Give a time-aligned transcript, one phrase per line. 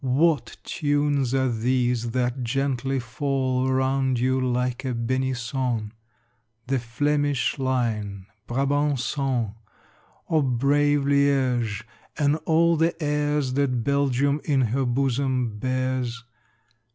[0.03, 5.93] What tunes are these that gently fall Around you like a benison?
[6.65, 9.53] "The Flemish Lion," "Brabançonne,"
[10.27, 11.83] "O brave Liége,"
[12.17, 16.23] and all the airs That Belgium in her bosom bears.